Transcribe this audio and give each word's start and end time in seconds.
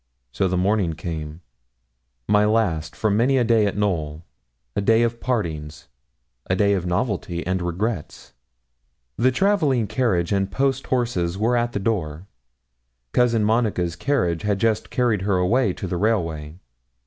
So 0.31 0.47
the 0.47 0.57
morning 0.57 0.93
came 0.93 1.41
my 2.27 2.43
last 2.43 2.95
for 2.95 3.11
many 3.11 3.37
a 3.37 3.43
day 3.43 3.67
at 3.67 3.77
Knowl 3.77 4.25
a 4.75 4.81
day 4.81 5.03
of 5.03 5.19
partings, 5.19 5.89
a 6.49 6.55
day 6.55 6.73
of 6.73 6.87
novelty 6.87 7.45
and 7.45 7.61
regrets. 7.61 8.33
The 9.17 9.29
travelling 9.29 9.85
carriage 9.85 10.31
and 10.31 10.49
post 10.51 10.87
horses 10.87 11.37
were 11.37 11.55
at 11.55 11.73
the 11.73 11.79
door. 11.79 12.25
Cousin 13.11 13.43
Monica's 13.43 13.95
carriage 13.95 14.41
had 14.41 14.57
just 14.59 14.89
carried 14.89 15.21
her 15.21 15.37
away 15.37 15.71
to 15.73 15.85
the 15.85 15.97
railway. 15.97 16.55